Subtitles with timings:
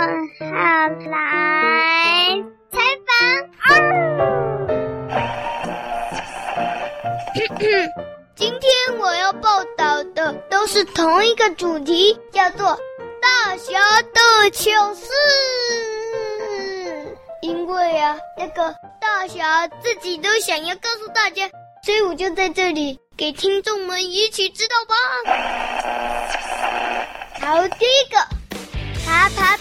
[0.00, 0.06] 好
[1.10, 3.12] 来采访。
[8.34, 12.78] 今天我要报道的都是同一个主题，叫做
[13.20, 15.02] 大侠的糗事。
[17.42, 21.46] 因为啊，那个大侠自己都想要告诉大家，
[21.84, 24.94] 所以我就在这里给听众们一起知道吧。
[27.42, 28.16] 好，第一个，
[29.06, 29.59] 爬爬。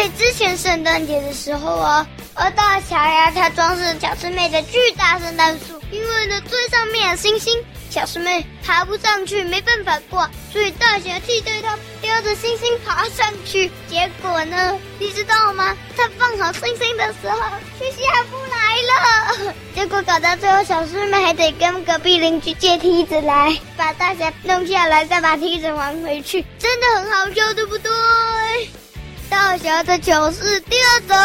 [0.00, 7.62] 在之前圣诞节的时候啊，而大侠呀，他装饰小师妹的巨大圣诞树，因为呢最上面有星星。
[7.90, 13.70] 小师妹爬不上去，没办法挂，所以大侠替代他叼着星星爬上去。
[13.90, 15.76] 结果呢，你知道吗？
[15.94, 17.38] 他放好星星的时候，
[17.78, 18.76] 却下不来
[19.50, 19.54] 了。
[19.76, 27.90] 结果搞到最后，小师妹还得跟隔壁邻居借梯子来把大侠弄下来，再把梯子还回去，真的很好笑，对不对？
[29.30, 31.16] 大侠的糗事第二种，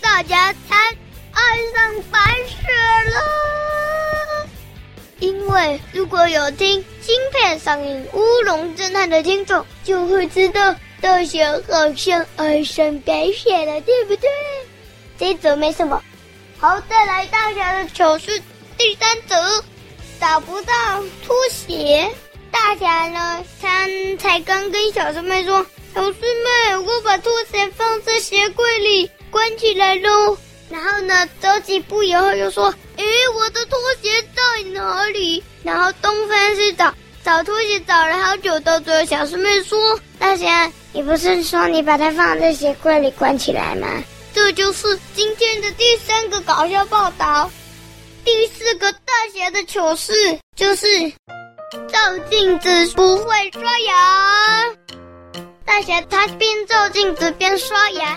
[0.00, 0.76] 大家才
[1.30, 1.42] 爱
[1.74, 2.56] 上白雪
[3.10, 4.48] 了。
[5.18, 14.28] 因为如果有听新片上映《乌龙侦探》的听众，就会知道大侠好像爱上白雪了，对不对？
[15.18, 16.02] 这一则没什么。
[16.58, 18.40] 好，再来大侠的糗事
[18.78, 19.62] 第三则，
[20.18, 20.72] 找不到
[21.26, 22.10] 拖鞋。
[22.50, 23.86] 大侠呢，他
[24.18, 25.64] 才刚跟小师妹说
[25.96, 30.36] ：“小师妹，我把拖鞋放在鞋柜里关起来喽。”
[30.68, 32.66] 然后呢，走几步以后又说
[32.98, 36.92] ：“诶，我的拖鞋在哪里？”然后东翻西找，
[37.24, 43.88] 找拖鞋找了好久，到最后小师妹说：“大侠，你不是说你把它放在鞋柜里关起来吗？”
[44.34, 47.50] 这就是今天的第三个搞笑报道。
[48.22, 50.12] 第四个大侠的糗事
[50.54, 50.86] 就是
[51.88, 54.64] 照镜子不会刷牙。
[55.66, 58.16] 大侠他边照镜子边刷牙。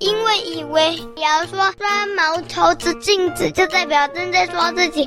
[0.00, 5.04] 因为以为牙刷刷毛朝着镜子，就代表正在刷自己，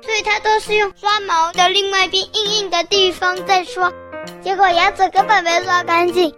[0.00, 3.92] 所以他都是用刷毛的另外一边硬硬的地方在刷，
[4.40, 6.32] 结果牙齿根本没刷干净。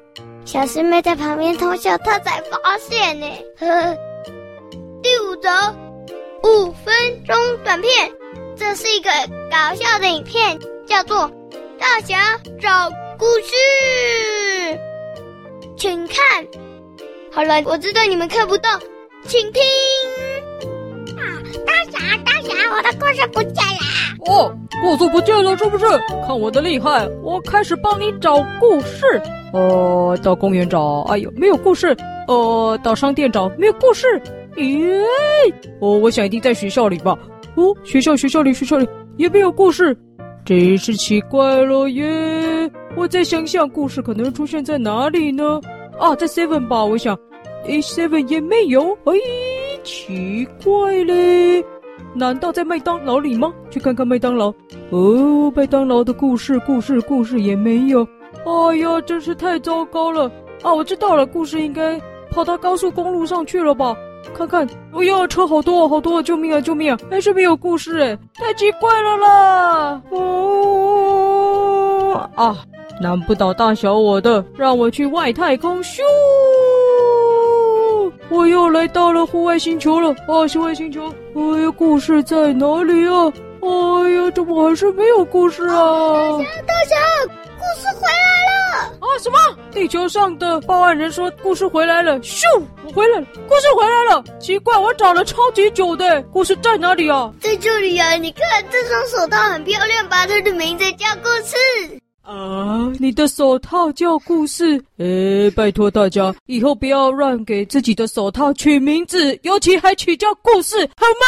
[0.45, 3.27] 小师妹在旁边偷笑，她才发现呢。
[3.59, 3.97] 呵呵。
[5.03, 5.51] 第五则，
[6.43, 8.13] 五分钟短片，
[8.57, 9.11] 这是一个
[9.51, 11.31] 搞笑的影片，叫做
[11.79, 13.55] 《大侠找故事》，
[15.77, 16.17] 请看。
[17.33, 18.79] 好了，我知道你们看不到，
[19.27, 19.63] 请听。
[21.17, 21.25] 啊，
[21.67, 23.81] 大侠，大侠，我的故事不见了。
[24.27, 25.87] 哦，故事不见了是不是？
[26.27, 29.21] 看我的厉害，我开始帮你找故事。
[29.53, 31.97] 呃，到公园找，哎呦，没有故事。
[32.29, 34.21] 呃，到商店找，没有故事。
[34.57, 35.03] 咦，
[35.81, 37.17] 哦，我想一定在学校里吧。
[37.55, 39.97] 哦，学校，学校里，学校里也没有故事，
[40.45, 42.71] 真是奇怪了耶。
[42.97, 45.61] 我再想想，故事可能出现在哪里呢？
[45.99, 47.17] 啊，在 Seven 吧，我想。
[47.67, 49.13] 诶 seven 也没有，哎，
[49.83, 51.65] 奇怪嘞，
[52.15, 53.53] 难道在麦当劳里吗？
[53.71, 54.53] 去看看麦当劳。
[54.91, 58.07] 哦，麦当劳的故事，故事，故事也没有。
[58.45, 60.31] 哎呀，真是太糟糕了。
[60.63, 63.97] 啊，我知道了，故事应该跑到高速公路上去了吧？
[64.33, 66.99] 看看，哎呀，车好多好多，救命啊，救命啊！
[67.11, 70.01] 还是没有故事哎，太奇怪了啦。
[70.11, 70.91] 哦，
[72.37, 72.57] 啊，
[73.01, 76.01] 难不倒大小我的，让我去外太空咻。
[78.29, 80.47] 我又来到了户外星球了啊！
[80.49, 83.33] 户外星球，哎呀，故事在哪里啊？
[83.63, 85.73] 哎呀，怎么还是没有故事啊？
[85.73, 86.97] 大侠，大侠，
[87.57, 88.89] 故事回来了！
[89.01, 89.37] 啊，什么？
[89.71, 92.19] 地球上的报案人说故事回来了。
[92.21, 92.43] 咻，
[92.85, 94.25] 我回来了，故事回来了。
[94.41, 97.33] 奇怪，我找了超级久的，故事在哪里啊？
[97.41, 98.13] 在这里呀！
[98.13, 100.27] 你看这双手套很漂亮吧？
[100.27, 101.57] 它的名字叫故事。
[103.07, 111.27] 你的手套叫故事，诶，拜托大家以后不要乱给自己的手套取名字，尤其还取叫故事，好吗？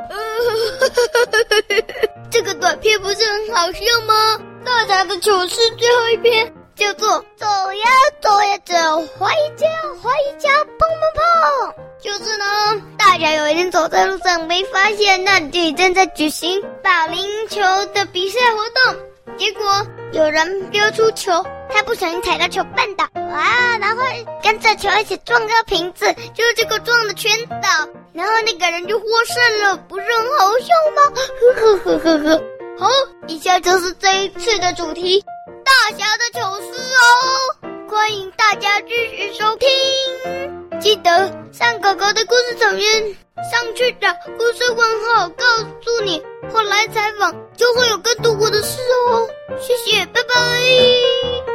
[2.30, 4.38] 这个短片不是很好笑吗？
[4.66, 7.88] 大家的糗事最后一篇叫做“走呀
[8.20, 8.74] 走呀走，
[9.18, 9.66] 回家
[10.02, 11.72] 回家砰砰砰”，
[12.04, 12.44] 就是呢，
[12.98, 17.62] 大家有一天走在路上，没发现那里正在举行保龄球
[17.94, 18.58] 的比赛活
[18.92, 19.07] 动。
[19.38, 21.30] 结果有人丢出球，
[21.70, 24.02] 他不小心踩到球绊倒，哇，然后
[24.42, 27.68] 跟着球一起撞到瓶子，就是这个撞的全倒，
[28.12, 31.02] 然后那个人就获胜了，不是很好笑吗？
[31.54, 32.42] 呵 呵呵呵呵。
[32.78, 32.88] 好，
[33.28, 35.24] 以下就是这一次的主题，
[35.64, 43.16] 大侠的糗事哦，欢迎大家继续收听，记得上狗狗的故事草原
[43.50, 45.44] 上去找故事问号，告
[45.80, 46.22] 诉你。
[46.52, 48.80] 后来采访就会有更多我的事
[49.10, 49.28] 哦，
[49.60, 51.47] 谢谢，拜拜。